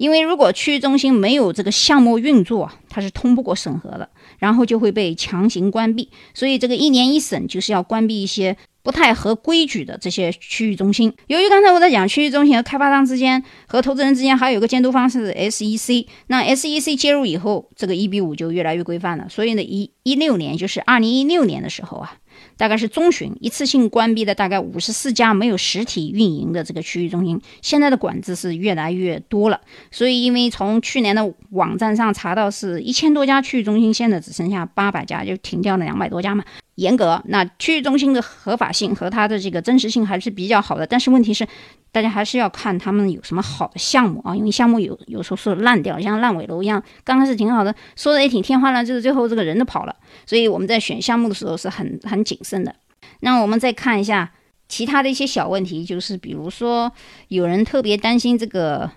[0.00, 4.08] 因为如果区域中心没有这个项目运作，它是通不过审核的，
[4.38, 6.08] 然后就会被强行关闭。
[6.32, 11.12] 所以这个一年一审就是要关闭一些不太合规矩的这些区域中心。
[11.26, 19.28] 由于刚才我在讲区域中心和开发商之间和投资人之间还有个监督方是 SEC，那 SEC 介入以后，这个一比五就越来越规范了。
[19.28, 22.16] 所以呢，一一六年就是二零一六年的时候啊。
[22.60, 29.58] 大概是中旬一次性关闭的大概五十四家没有实体运营的这个区域中心，现在的管制是越来越多了。
[29.90, 36.44] 所以，因为从去年的网站上查到是一千多家区域中心，现在只剩下八百家，就停掉了两百多家嘛。
[36.74, 40.86] 严格，那区域中心的合法性和它的这个真实性还是比较好的。
[40.86, 41.46] 但是问题是，
[41.92, 49.96] 大家还是要看他们有什么好的项目啊，因为项目有有时候是烂掉，像烂尾楼一样，刚开始挺好的，说的也挺天花乱坠的，最后这个人都跑了。
[50.26, 52.74] 所以我们在选项目的时候是很很谨慎的。
[53.20, 54.32] 那我们再看一下
[54.68, 56.92] 其他的一些小问题，就是比如说
[57.28, 58.90] 有人特别担心这个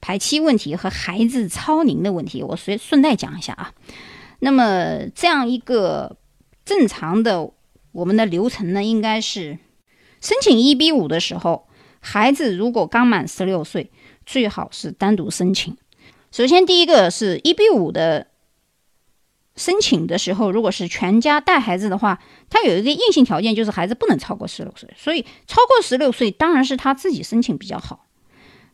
[0.00, 3.72] 排期问题和孩子超龄的问题，我随顺带讲一下啊。
[4.40, 6.16] 那么这样一个。
[6.64, 7.50] 正常的
[7.92, 9.58] 我们的流程呢，应该是
[10.20, 11.66] 申请一比五的时候，
[12.00, 13.90] 孩子如果刚满十六岁，
[14.26, 15.76] 最好是单独申请。
[16.30, 18.26] 首先，第一个是一比五的
[19.56, 24.88] 申请的时候，如果是全家带孩子的话，他有一个硬性条件，就是孩子不能超过十六岁。
[24.96, 28.06] 所以，超过十六岁当然是他自己申请比较好。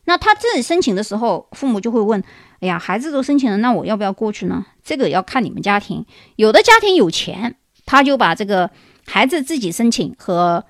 [0.07, 2.23] 那他自己申请的时候，父母就会问：
[2.59, 4.63] 哎呀，孩子都申请了，那我要不要过去呢？
[4.83, 6.05] 这个要看你们家庭。
[6.35, 8.69] 有的家庭有钱，他就把这个
[9.07, 10.63] 孩子自己申请和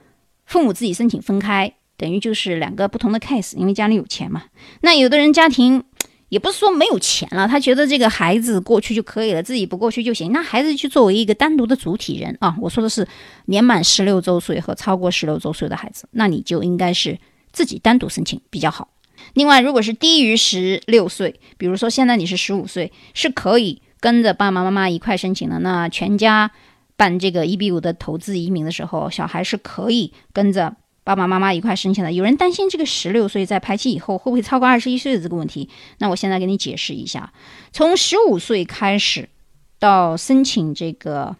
[0.45, 4.43] 父母自己申请分开，等于就是两个不同的 case，因为家里有钱嘛。
[4.81, 5.84] 那有的人家庭。
[6.29, 10.31] 也不是说没有钱了，他觉得这个孩子过去就可以了，自己不过去就行。
[10.31, 13.08] 那孩子去作为一个单独的主体人啊，我说的是
[13.45, 17.17] 年满十六周岁和超过十六周岁的孩子，那你就应该是
[17.53, 18.89] 自己单独申请比较好。
[19.36, 25.60] 另外，如果是低于十六岁，比如说现在你是十五岁，是可以跟着爸爸妈妈一块申请的。
[25.60, 26.51] 那全家
[26.97, 30.75] 办这个一比五的投资移民的时候，小孩是可以跟着。
[31.05, 35.69] 爸爸妈妈一块申请的，有人担心这个十六岁在排期以后会不会超过二十一岁的这个问题？
[35.99, 37.31] 那我现在给你解释一下：
[37.71, 39.29] 从十五岁开始
[39.77, 41.35] 到申请这个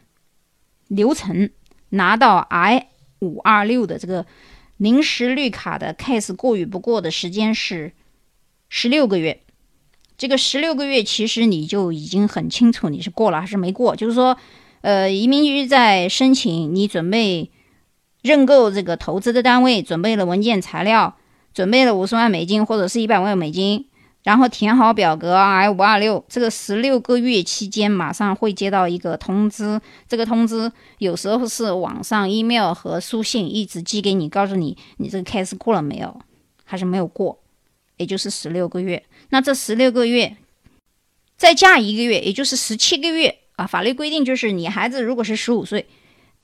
[0.88, 1.49] 流程，
[1.89, 2.89] 拿到 I
[3.21, 4.28] 五二六的这个
[4.78, 7.93] 临时绿卡的 case 过与不过的时间是
[8.69, 9.41] 十六个月。
[10.15, 13.95] 这个十六个月其实你就已经很清楚你是过了还是没过。
[13.95, 14.38] 就是说，
[14.82, 17.49] 呃，移民局在申请，你准备。
[18.26, 21.16] 认购这个投资的单位准备了文件材料，
[21.54, 23.86] 准备了五十万美金或者是一百万美金，
[24.24, 26.26] 然后填好表格 I 五二六。
[26.28, 29.80] 这个十六个月期间，马上会接到一个通知。
[30.10, 36.20] 这个通知有时候是网上 email 和书信一直寄给你，告诉你你这个 case 过了没有，
[36.64, 37.38] 还是没有过，
[37.98, 39.04] 也就是十六个月。
[39.30, 40.36] 那这十六个月
[41.38, 43.68] 再加一个月，也就是十七个月啊。
[43.68, 45.88] 法律规定就是你孩子如果是十五岁。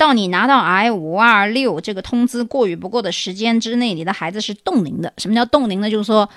[0.01, 5.13] 到你拿到 I 五二六这个通知过与不过的时间之内，你的孩子是冻龄的。
[5.17, 5.91] 什么叫冻龄呢？
[5.91, 6.27] 就是说，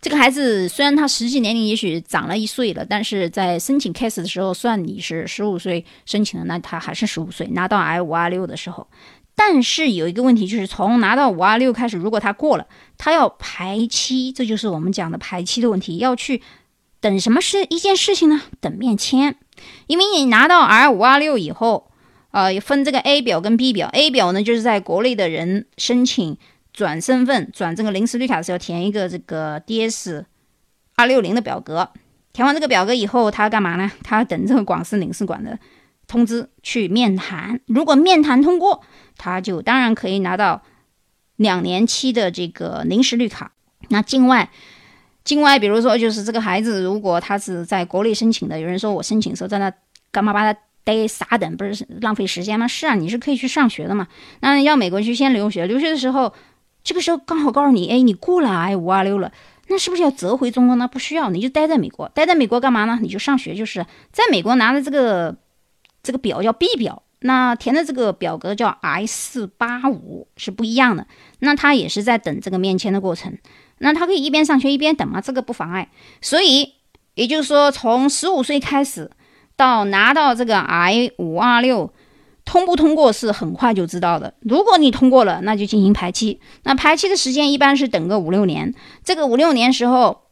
[0.00, 7.48] 这个孩子虽然他实际年龄也许长了一岁了，但是在申请 case 的时候算你是十五岁申请的，那他还是十五岁。
[7.48, 8.86] 拿到 I 五二六的时候，
[9.34, 12.64] 但是有一个问题，就是从拿到五二六开始，如果他过了，
[12.96, 16.40] 他要排期，这就是我们讲的排期的问题，要去
[17.00, 18.42] 等什么事一件事情呢？
[18.60, 19.34] 等面签，
[19.88, 21.87] 因为你拿到 I 五二六以后。
[22.30, 23.88] 呃，分这个 A 表跟 B 表。
[23.88, 26.36] A 表呢，就是在国内的人申请
[26.74, 30.24] 转身份、转这个临时绿卡的时候，填一个这个 DS
[30.94, 31.90] 二六零的表格。
[32.34, 33.90] 填完这个表格以后，他干嘛呢？
[34.04, 35.58] 他等这个广司领事馆的
[36.06, 37.58] 通知去面谈。
[37.66, 38.84] 如果面谈通过，
[39.16, 40.62] 他就当然可以拿到
[41.36, 43.52] 两年期的这个临时绿卡。
[43.88, 44.50] 那境外，
[45.24, 49.72] 境外，比如说就是这个孩子，如果他是在国内申请的，有人说我申请时候在那
[50.12, 50.60] 干嘛把他？
[50.88, 52.66] 待傻等不是浪费时间吗？
[52.66, 54.08] 是啊，你是可以去上学的嘛。
[54.40, 56.32] 那要美国去先留学，留学的时候，
[56.82, 59.30] 这个时候刚好告诉你，哎，你过了 I 五二六了，
[59.66, 60.88] 那是不是要折回中国呢？
[60.88, 62.98] 不需要，你就待在美国，待在美国干嘛呢？
[63.02, 65.36] 你就上学，就是在美国拿的这个
[66.02, 71.06] 这个表叫 B 表，那填的这个表格叫 I 四八五是不一样的。
[71.40, 73.36] 那他也是在等这个面签的过程，
[73.76, 75.90] 那他可以一边上学一边等嘛，这个不妨碍。
[76.22, 76.72] 所以
[77.12, 79.10] 也就是说，从十五岁开始。
[79.58, 81.92] 到拿到这个 I 五二六
[82.44, 84.32] 通不通过是很快就知道的。
[84.40, 86.40] 如果你通过了，那就进行排期。
[86.62, 88.72] 那排期的时间一般是等个五六年。
[89.02, 90.22] 这个五六年时候，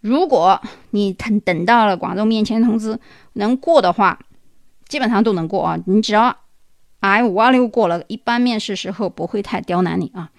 [0.00, 2.96] 如果你等等到了广州面签通知
[3.32, 4.20] 能过的话，
[4.86, 5.76] 基本上都能过啊。
[5.86, 6.36] 你只要
[7.00, 10.30] I 五二六过了，一般面试时候不会太刁难你啊。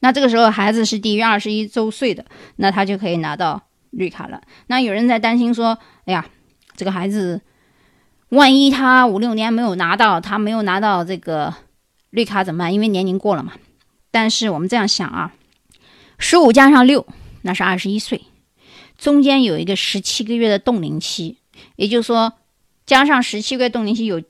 [0.00, 2.24] 那这个时候孩子是低于二十一周岁的，
[2.56, 4.42] 那他就可以拿到绿卡了。
[4.66, 6.26] 那有人在担心说，哎呀，
[6.76, 7.40] 这个孩子。
[8.30, 11.54] 万一他五六年没有拿到，他没有拿到这个
[12.10, 12.74] 绿卡怎么办？
[12.74, 13.54] 因为年龄过了嘛。
[14.10, 15.32] 但是我们这样想啊，
[16.18, 17.06] 十五加上六，
[17.42, 18.22] 那是二十一岁，
[18.98, 21.38] 中间有一个十七个月的冻龄期，
[21.76, 22.34] 也就是说，
[22.84, 24.22] 加上十七个月冻龄期有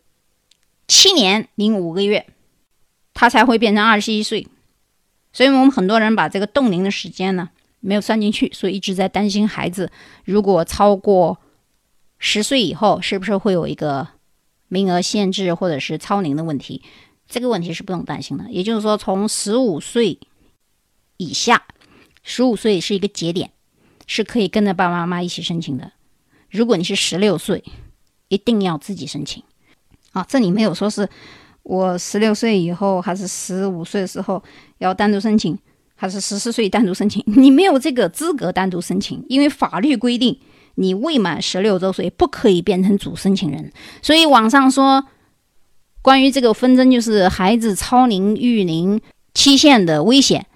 [0.87, 2.27] 七年零五个月，
[3.15, 4.47] 他才会变成二十一岁。
[5.33, 9.91] 所以我们很多人把这个冻龄的时间呢没有算进去，所以一直在担心孩子
[10.25, 11.39] 如果超过。
[12.18, 14.09] 十岁以后是不是会有一个
[14.68, 16.83] 名额限制或者是超龄的问题？
[17.28, 18.50] 这个问题是不用担心的。
[18.50, 20.18] 也就是说，从十五岁
[21.16, 21.62] 以下，
[22.22, 23.50] 十五岁是一个节点，
[24.07, 25.92] 是可以跟着爸爸妈妈一起申请的。
[26.50, 27.62] 如果你是十六岁，
[28.28, 29.42] 一定要自己申请。
[30.12, 31.09] 啊，这里没有说是
[31.62, 34.42] 我十六岁以后还是十五岁的时候
[34.78, 35.57] 要单独申请，
[35.94, 37.22] 还是十四岁单独申请？
[37.26, 40.40] 你没有这个资格单独申请，因为法律规定。
[40.81, 45.05] 你未满十六周岁不可以变成主申请人，所以网上说
[46.01, 49.00] 关于这个纷争就是孩子超龄育龄
[49.35, 50.46] 期限的危险，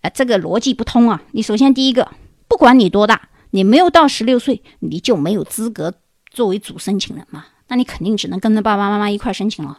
[0.00, 1.22] 啊，这个逻辑不通啊！
[1.30, 2.10] 你首先第一个，
[2.48, 5.94] 不管你多大，你没有到十六岁，你就没有资格
[6.30, 7.46] 作为主申请人嘛？
[7.68, 9.78] 那你肯定只能跟着爸爸妈妈一块申请了。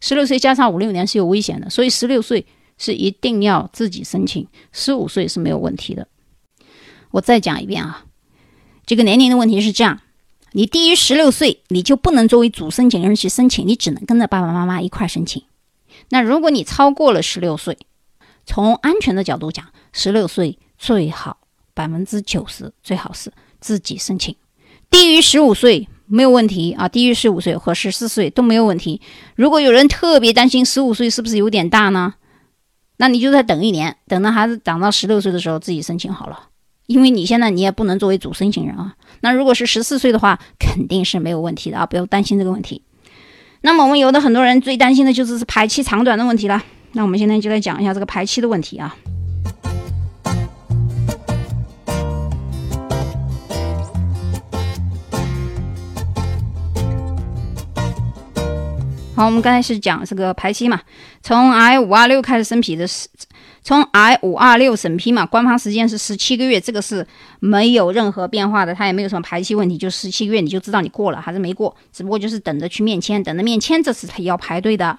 [0.00, 2.46] 十六岁加上五六年是有危险的，所以十六岁
[2.78, 6.08] 是一定要自己申请，十五岁是没有问题的。
[7.10, 8.05] 我再讲一遍啊，
[8.86, 10.00] 这个年龄的问题是这样：
[10.52, 15.42] 你低于十六岁，你就不能作为主申请人去申请，你只能跟着爸爸妈妈一块申请。
[16.10, 17.76] 那如果你超过了十六岁，
[18.44, 21.38] 从安全的角度讲，十六岁最好
[21.74, 24.36] 百分之九十最好是自己申请。
[24.88, 29.00] 低于十五岁没有问题啊，低于十五岁和十四岁都没有问题。
[29.34, 32.14] 如果有人特别担心十五岁是不是有点大呢？
[32.98, 36.50] 那你就再等一年，等到孩子长到十六岁的时候自己申请好了。
[36.86, 38.94] 因为你现在你也不能作为主申请人啊。
[39.20, 42.82] 那如果是十四岁的话，肯定是没有问题的啊，不要担心这个问题。
[43.62, 46.62] 那么我们有的很多人最担心的就是是排期长短的问题了。
[46.92, 48.94] 那我们现在就来讲一下这个排期的问题啊。
[59.16, 60.78] 好，我们刚才是讲这个排期嘛，
[61.22, 63.08] 从 I 五二六开始审批的是，
[63.66, 67.04] 从 I 五二六审批嘛，官方时间是十七个月，这个是
[67.40, 74.96] 没有任何变化的，它也没有什么排期问题，就十七个月你就知道你过了还是没过，只不过就是等着去面签，等着面签，这是要排队的。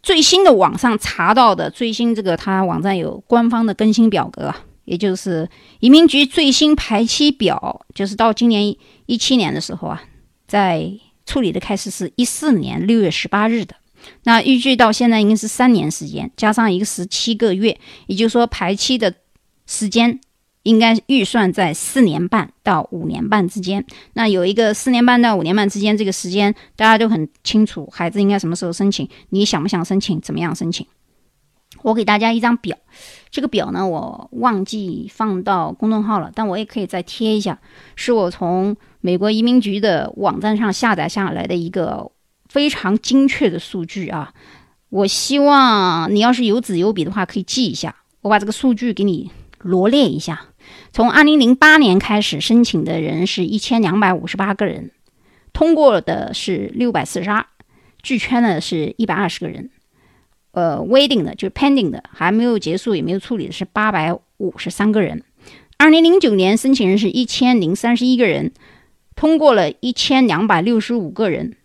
[0.00, 8.76] 最新的网上查到的最新这个，它网站有官方的更新表格，也就是移民局最新排期表，就是到今年
[9.06, 10.00] 一七年的时候啊，
[10.46, 10.88] 在。
[11.26, 13.74] 处理的开始是一四年六月十八日的，
[14.24, 19.12] 那预计到现在应该是三年时间，加上一个十七个月，也就是说排期的
[19.66, 20.20] 时间
[20.62, 23.84] 应该预算在四年半到五年半之间。
[24.14, 30.86] 那有一个四年半到五年半之间这个时间，大家都很清楚，孩子应该什么时候申请，你想不想申请，怎么样申请？
[31.82, 32.76] 我给大家一张表，
[33.30, 37.58] 这个表呢我忘记放到公众号了，但我也可以再贴一下，
[37.96, 38.76] 是我从。
[39.00, 42.10] 美国移民局的网站上下载下来的一个
[42.48, 44.32] 非常精确的数据啊！
[44.88, 47.96] 我希望你要是有纸有笔的话，可以记一下。
[48.22, 50.46] 我把这个数据给你罗列一下：
[50.92, 54.90] 从二零零八年开始申请的人是一千两百五十八个人，
[55.52, 57.46] 通过的是六百四十二，
[58.02, 59.70] 拒签的是一百二十个人。
[60.52, 65.22] 呃，waiting 的就是 pending 的，还没有结束也没有处理的是八百五十三个人。
[65.76, 68.52] 二零零九年申请人是一千零三十一个人。
[69.14, 71.56] 通过了一千两百六十五个人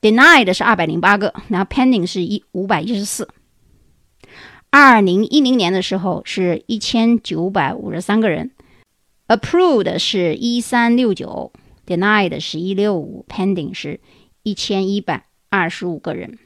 [0.00, 3.28] ，denied 是二百零八个，然后 pending 是一五百一十四。
[4.70, 8.50] 二零一零年的时候是一千九百五十三个人
[9.28, 11.52] ，approved 是一三六九
[11.86, 14.00] ，denied 是一六五，pending 是
[14.42, 16.38] 一千一百二十五个人。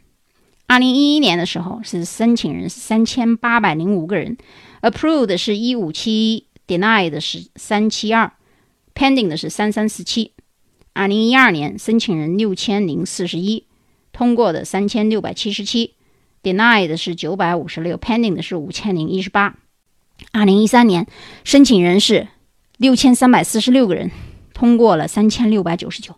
[0.67, 4.37] 二零一一年的时候是申请人是三千八百零五个人
[4.81, 8.33] ，approved 是一五七，denied 是三七二。
[8.95, 10.31] Pending 的是三三四七，
[10.95, 13.67] 二零一二年申请人六千零四十一，
[14.13, 15.95] 通过的三千六百七十七
[16.41, 19.57] ，Denied 的是九百五十六，Pending 的是五千零一十八。
[20.31, 21.09] 二零一三年
[21.43, 22.29] 申请人是
[22.77, 24.13] 六千三百四十六个人，
[24.53, 26.15] 通过了三千六百九十九，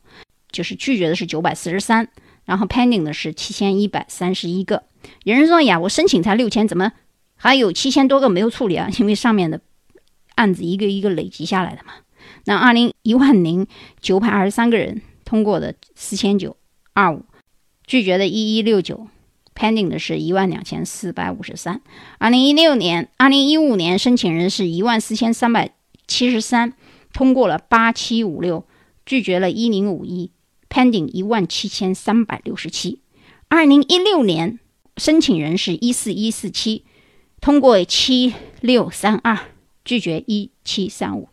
[0.52, 2.08] 就是拒绝的是九百四十三，
[2.44, 4.84] 然后 Pending 的是七千一百三十一个。
[5.24, 6.92] 有人说呀，我申请才六千，怎么
[7.34, 8.90] 还有七千多个没有处理啊？
[8.98, 9.62] 因为上面的
[10.34, 11.94] 案子一个一个累积下来的嘛。
[12.48, 13.66] 那二零一万零
[14.00, 16.56] 九百二十三个人通过的四千九
[16.92, 17.24] 二五，
[17.84, 19.08] 拒绝的一一六九
[19.54, 21.82] ，pending 的是一万两千四百五十三。
[22.18, 25.74] 二零一六年、二零一五年申请人是一万四千三百
[26.06, 26.72] 七十三，
[27.12, 28.64] 通过了八七五六，
[29.04, 30.30] 拒绝了一零五一
[30.68, 33.00] ，pending 一万七千三百六十七。
[33.48, 34.60] 二零一六年
[34.96, 36.84] 申请人是一四一四七，
[37.40, 39.36] 通过七六三二，
[39.84, 41.28] 拒绝一七三五。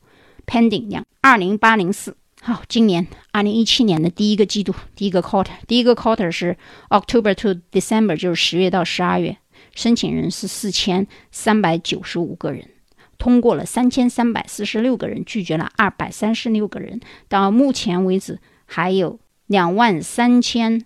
[0.54, 6.56] Pending 两二零八零四，好，今年二零一七年的第一个季度，第一个 quarter，第一个 quarter 是
[6.90, 9.36] October to December，就是十月到十二月，
[9.74, 12.70] 申请人是四千三百九十五个人，
[13.18, 20.86] 通过了三千三百四十六个人，拒绝了二百三十六个人，到目前为止还有两万三千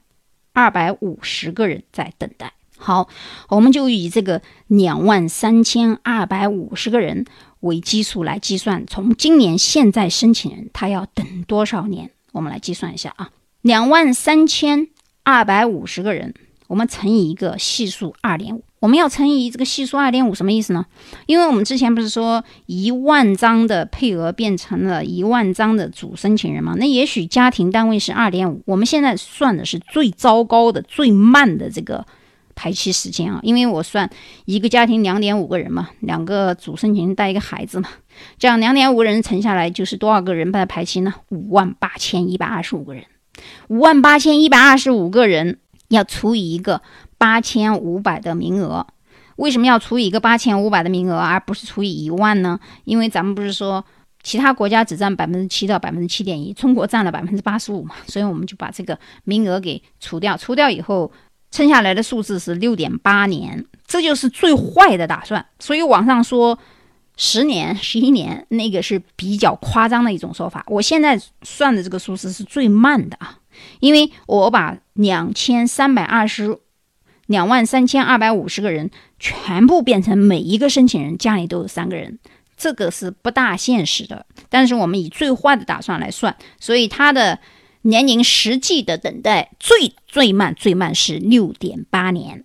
[0.53, 2.53] 二百五十个人在等待。
[2.79, 3.09] 好，
[3.49, 7.25] 我们就以这个两万三千二百五十个人。
[7.67, 12.09] 为基数来计算，从今年现在申请人他要等多少年？
[12.31, 13.29] 我们来计算一下啊，
[13.61, 14.87] 两万三千
[15.23, 16.33] 二百五十个人，
[16.67, 18.63] 我们乘以一个系数二点五。
[18.79, 20.85] 我们要乘以这个系数二点五，什么意思呢？
[21.25, 26.75] 因为我们之前不是说一万张的配额变成了一万张的主申请人吗？
[26.77, 32.05] 那也许家庭单位是二点五，我们现在算的是最糟糕的、最慢的这个。
[32.57, 34.09] 排期时间啊，因为我算
[34.45, 37.87] 一个家庭两点五个人嘛，两个主申请人带一个孩子嘛，
[38.39, 41.13] 这样两点五个人乘下来就是多少个人排排期呢？
[41.29, 43.05] 五万八千一百二十五个人，
[43.67, 46.81] 五万八千一百二十五个人要除以一个
[47.19, 48.85] 八千五百的名额，
[49.35, 52.59] 为什么要除以一个八千五百的名额，而不是除以一万呢？
[52.85, 53.85] 因为咱们不是说
[54.23, 61.11] 其他国家只占百分之七到百分之七点一，中国占了百分之八十五嘛，所以我们就把这个名额给除掉，除掉以后，
[61.51, 65.45] 剩下来的数字是六点八年，这就是最坏的打算。
[65.59, 66.57] 所以网上说。
[67.19, 70.63] 十年、十一年，那个是比较夸张的一种说法。
[70.67, 73.39] 我现在算的这个数字是最慢的啊，
[73.79, 76.59] 因为我把两千三百二十、
[77.25, 82.19] 两万三千二百五十个人全部变成每一个申请人家里都有三个人，
[82.55, 84.23] 这个是不大现实的。
[84.47, 87.39] 但是我们以最坏的打算来算，所以他的
[87.83, 92.43] 年龄实际的等待最最慢最慢是六点八年，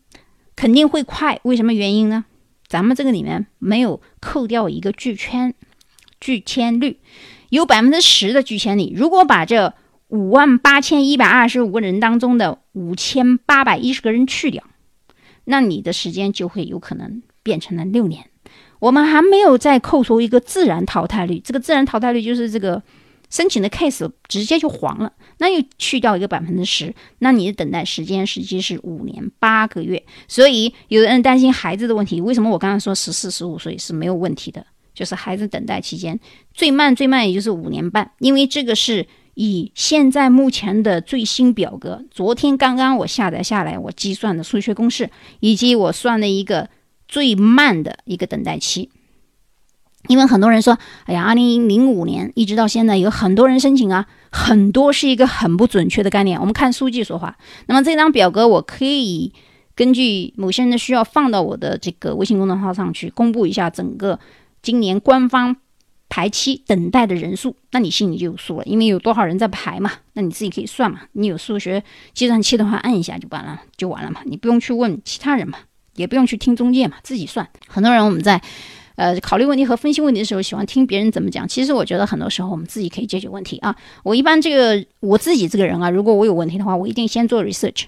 [0.55, 1.41] 肯定会快。
[1.43, 2.25] 为什么原因呢？
[2.69, 5.55] 咱们这个里面没有扣掉一个拒签，
[6.21, 6.99] 拒签率
[7.49, 8.93] 有百分之十的拒签率。
[8.95, 9.75] 如果把这
[10.09, 14.63] 五万八千一百二十五个人当中的五千八百一十个人去掉，
[15.45, 18.27] 那你的时间就会有可能变成了六年。
[18.79, 22.83] 我们还没有再扣除一个自然淘汰率，这个自然淘汰率就是这个。
[23.33, 30.05] 申请的 case 直接就黄了，那又去掉一个百分之十，那你的等待时间实际是五年八个月。
[30.29, 34.67] 所以有的人担心孩子的问题，为什么我刚刚说十四十五岁是没有问题的？
[34.93, 36.21] 就是孩子等待期间
[36.53, 45.09] 最慢最慢也就是五年半，因为这个是以现在目前的最新表格，昨天刚刚我下载下来，我计算的数学公式，
[45.41, 46.69] 以及我算的一个
[47.09, 48.91] 最慢的一个等待期。
[50.09, 56.39] 因为很多人说，哎呀，二零零五年一直到现在，有很多人申请啊，很多是一个很不准确的概念。
[56.41, 57.37] 我们看数据说话。
[57.67, 59.33] 那么这张表格我可以
[59.77, 64.19] 根据某些人的需要放到我的这个微信公众号上去公布一下整个
[64.61, 65.57] 今年官方
[66.09, 71.03] 排期等待的人数，那你心里就有数了，因为有多少人在排嘛，那你自己可以算嘛。
[71.13, 71.83] 你有数学
[72.13, 74.21] 计算器的话，按一下就完了，就完了嘛。
[74.25, 75.59] 你不用去问其他人嘛，
[75.95, 77.49] 也不用去听中介嘛，自己算。
[77.69, 78.43] 很多人我们在。
[78.97, 81.49] 呃，考虑问题和分析问题的时候，喜欢听别人怎么讲。
[81.49, 83.75] 其实我觉得很多时候我们自己可以解决问题啊。
[84.03, 87.85] 我一般这个我自己这个人啊，如果我有问题的话，我一定先做 research，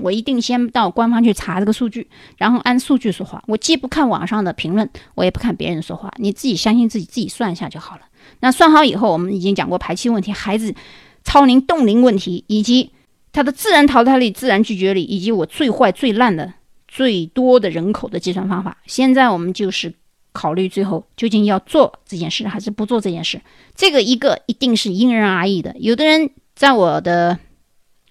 [0.00, 3.42] 我一定先到官方去查这个数据，然后按数据说话。
[3.46, 8.02] 我既不看网上的评论，我也不看别人说话，你自己相信自己，自己算一下就好了。
[8.40, 10.74] 那算好以后，我们已经讲过排期问题、孩子
[11.22, 12.90] 超龄冻龄问题，以及
[13.30, 16.54] 他的自然淘汰率、自然拒绝率，以及我最坏最烂的
[16.88, 18.78] 最多的人口的计算方法。
[18.86, 19.92] 现在我们就是。
[20.36, 23.40] 考虑最后究竟要做这件事还是不做这件事，
[23.74, 25.74] 这个一个一定是因人而异的。
[25.78, 27.38] 有的人在我的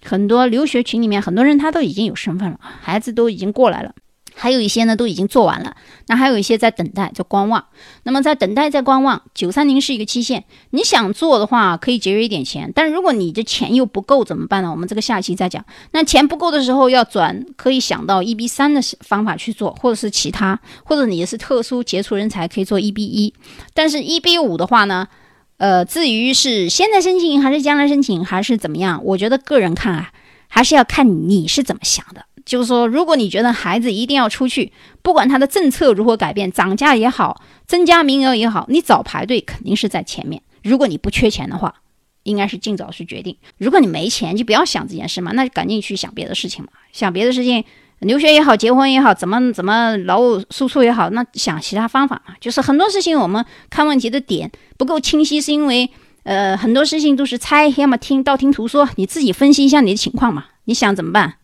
[0.02, 3.94] 很多留学群里面，很多人他都已经有身份了，孩子都已经过来了。
[4.38, 5.74] 还有一些呢，都已经做完了，
[6.08, 7.64] 那还有一些在等待，在观望。
[8.02, 10.44] 那么在等待，在观望，九三零是一个期限。
[10.70, 14.70] 你想做的话，可以节约一点钱，但如果你的钱又不够怎么办呢？
[14.70, 15.64] 我们这个下期再讲。
[15.92, 23.32] 那钱不够的时候要转，可以想到一 B 三的方法去做，或者是其他，或者你是特殊杰出人才，可以做一 B 一。
[23.72, 25.08] 但是，一 B 五的话呢，
[25.56, 30.10] 呃，至于是现在申请还是将来申请还是怎么样，我觉得个人看啊，
[30.46, 32.26] 还是要看你是怎么想的。
[32.46, 34.72] 就是说，如果你觉得孩子一定要出去，
[35.02, 40.40] 不管他的政策如何改变，涨价也好，增加名额也好，你早排队肯定是在前面。
[40.62, 41.74] 如果你不缺钱的话，
[42.22, 43.36] 应该是尽早去决定。
[43.58, 46.70] 如果你没钱，就不要想这件事嘛，那就赶紧去想别的事情嘛。
[46.92, 47.64] 想别的事情，
[47.98, 52.34] 留学也好，结婚也好，怎么怎么劳务输出也好，那想其他方法嘛。
[52.40, 55.90] 就是很多事情我们看问题的点不够清晰，是因为
[56.22, 60.46] 呃很多事情都是猜，要么听道听途说，你自己分析一下你的情况嘛。
[60.64, 61.34] 你想怎么办？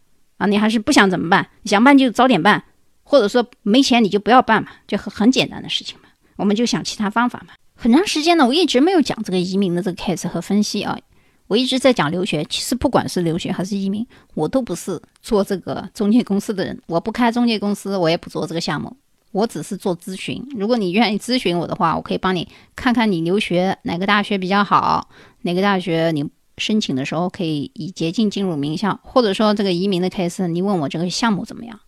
[0.43, 1.49] 啊，你还是不想怎么办？
[1.65, 2.65] 想办就早点办，
[3.05, 6.09] 或者说没钱你就不要办嘛，就很很简单的事情嘛。
[6.35, 7.55] 我们就想其他方法嘛。
[7.77, 10.99] 很长时间呢，我一直没有讲这个移民的这个 case 和分析啊，
[11.47, 12.45] 我一直在讲留学。
[12.47, 18.97] 其实不管是留学还是移民，我都不是做这个中介公司的人，我不开中介公司，我也不做这个项目，
[19.31, 20.45] 我只是做咨询。
[20.57, 25.09] 如果你愿意咨询我的话，我可以帮你看看你留学哪个大学比较好，
[25.43, 26.29] 哪个大学你。
[26.59, 31.79] 申请的时候可以以捷径进入名校，或者说这个移民的 case，你问我这个项目怎么样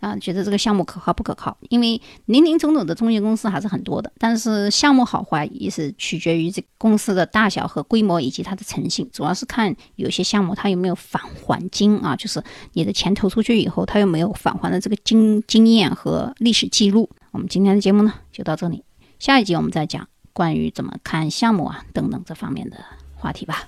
[0.00, 0.16] 啊？
[0.16, 1.56] 觉得这个项目可靠不可靠？
[1.68, 12.42] 因为林林总总的中介公司还是很多的，但是项目好坏也是取决于这公司的大小和规模以及它的诚信，主要是看有些项目它有没有返还金啊，就是
[12.72, 17.08] 你的钱投出去以后，它有没有返还的这个经经验和历史记录。
[17.30, 18.82] 我们今天的节目呢就到这里，
[19.18, 22.78] 下一集我们再讲关于怎么看项目啊等等这方面的
[23.14, 23.66] 话题吧。